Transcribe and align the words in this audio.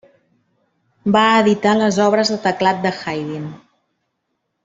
Va 1.15 1.25
editar 1.41 1.73
les 1.81 1.99
obres 2.07 2.33
de 2.35 2.39
teclat 2.47 2.81
de 2.87 2.95
Haydn. 3.13 3.47